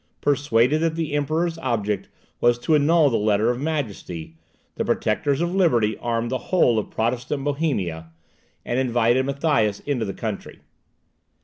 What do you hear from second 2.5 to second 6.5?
to annul the Letter of Majesty, the Protectors of Liberty armed the